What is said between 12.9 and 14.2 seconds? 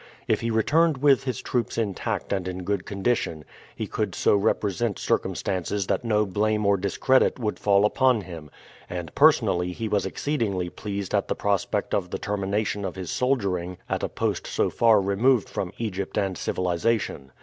his soldiering at a